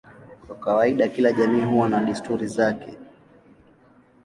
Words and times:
Kwa 0.47 0.55
kawaida 0.55 1.07
kila 1.07 1.31
jamii 1.31 1.61
huwa 1.61 1.89
na 1.89 2.03
desturi 2.03 2.47
zake. 2.47 2.97